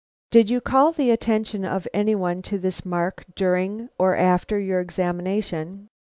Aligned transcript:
"Did 0.31 0.49
you 0.49 0.61
call 0.61 0.91
the 0.91 1.11
attention 1.11 1.63
of 1.63 1.87
any 1.93 2.15
one 2.15 2.41
to 2.49 2.57
this 2.57 2.83
mark 2.83 3.23
during 3.35 3.89
or 3.99 4.15
after 4.17 4.57
your 4.59 4.79
examination?" 4.79 5.89